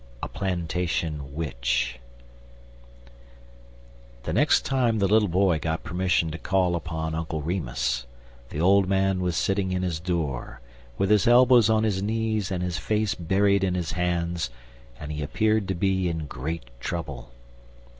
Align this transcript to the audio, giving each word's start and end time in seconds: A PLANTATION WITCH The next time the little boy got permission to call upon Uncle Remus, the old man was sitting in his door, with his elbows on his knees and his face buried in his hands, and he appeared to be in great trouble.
A 0.23 0.27
PLANTATION 0.27 1.35
WITCH 1.35 1.99
The 4.23 4.33
next 4.33 4.61
time 4.65 4.97
the 4.97 5.07
little 5.07 5.27
boy 5.27 5.59
got 5.59 5.83
permission 5.83 6.31
to 6.31 6.39
call 6.39 6.75
upon 6.75 7.13
Uncle 7.13 7.43
Remus, 7.43 8.07
the 8.49 8.59
old 8.59 8.89
man 8.89 9.19
was 9.19 9.35
sitting 9.35 9.71
in 9.71 9.83
his 9.83 9.99
door, 9.99 10.59
with 10.97 11.11
his 11.11 11.27
elbows 11.27 11.69
on 11.69 11.83
his 11.83 12.01
knees 12.01 12.49
and 12.49 12.63
his 12.63 12.79
face 12.79 13.13
buried 13.13 13.63
in 13.63 13.75
his 13.75 13.91
hands, 13.91 14.49
and 14.99 15.11
he 15.11 15.21
appeared 15.21 15.67
to 15.67 15.75
be 15.75 16.09
in 16.09 16.25
great 16.25 16.63
trouble. 16.79 17.29